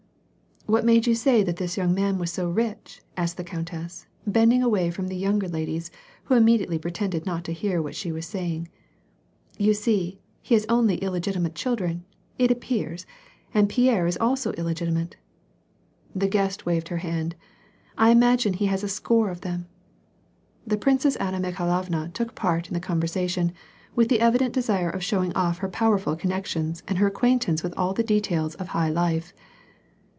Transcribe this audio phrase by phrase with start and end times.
[0.71, 4.63] "What made you say that this young man was so rich," asked the countess, bending
[4.63, 5.91] away from the younger ladies,
[6.25, 8.69] who immediately pretended not to hear what she was saying."
[9.67, 12.05] You see, he has only illegitimate children.
[12.37, 13.05] It appears—
[13.55, 15.17] and Pierre is also illegitimate.""
[16.15, 17.35] The guest waved her hand:"
[17.97, 19.67] I imagine he has a score of them."
[20.65, 23.51] The Princess Anna Mikhailovna took part in the conversa tion,
[23.93, 27.73] with the evident desire of showing off her powerful con nections and her acquaintance with
[27.75, 29.33] all the details of high life.